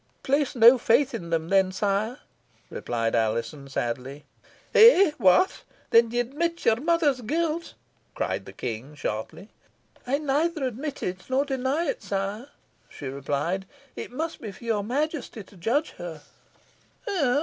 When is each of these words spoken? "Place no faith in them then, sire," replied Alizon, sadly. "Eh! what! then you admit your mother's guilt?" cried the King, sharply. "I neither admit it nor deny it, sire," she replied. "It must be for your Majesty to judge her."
"Place 0.23 0.55
no 0.55 0.79
faith 0.79 1.13
in 1.13 1.29
them 1.29 1.49
then, 1.49 1.71
sire," 1.71 2.21
replied 2.71 3.13
Alizon, 3.13 3.69
sadly. 3.69 4.25
"Eh! 4.73 5.11
what! 5.19 5.61
then 5.91 6.09
you 6.09 6.21
admit 6.21 6.65
your 6.65 6.77
mother's 6.77 7.21
guilt?" 7.21 7.75
cried 8.15 8.45
the 8.47 8.51
King, 8.51 8.95
sharply. 8.95 9.49
"I 10.07 10.17
neither 10.17 10.63
admit 10.63 11.03
it 11.03 11.29
nor 11.29 11.45
deny 11.45 11.85
it, 11.85 12.01
sire," 12.01 12.47
she 12.89 13.05
replied. 13.05 13.67
"It 13.95 14.11
must 14.11 14.41
be 14.41 14.51
for 14.51 14.63
your 14.63 14.83
Majesty 14.83 15.43
to 15.43 15.55
judge 15.55 15.91
her." 15.99 16.23